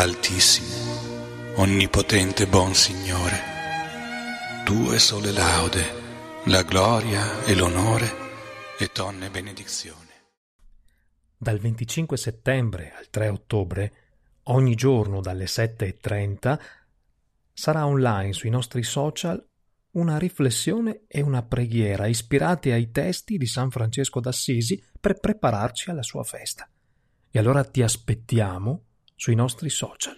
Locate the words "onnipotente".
1.56-2.46